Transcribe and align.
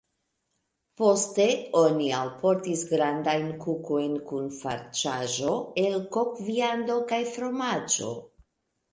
Poste 0.99 1.43
oni 1.81 2.05
alportis 2.19 2.79
grandajn 2.91 3.45
kukojn 3.65 4.15
kun 4.29 4.47
farĉaĵo 4.61 5.53
el 5.83 5.99
kokviando 6.17 6.97
kaj 7.13 7.21
fromaĝo. 7.35 8.09